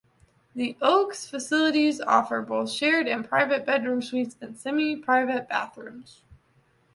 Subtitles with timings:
[0.55, 6.23] The Oaks facilities offer both shared and private bedroom suites and semi-private bathrooms.